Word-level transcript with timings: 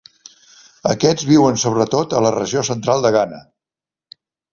Aquests 0.93 1.27
viuen 1.31 1.59
sobretot 1.63 2.15
a 2.19 2.21
la 2.27 2.31
regió 2.37 2.63
Central 2.71 3.05
de 3.05 3.13
Ghana. 3.17 3.43